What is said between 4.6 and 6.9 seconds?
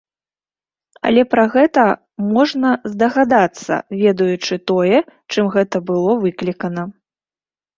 тое, чым гэта было выклікана.